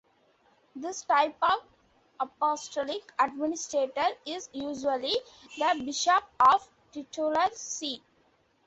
[0.75, 1.59] This type of
[2.19, 5.15] apostolic administrator is usually
[5.59, 8.01] the bishop of a titular see.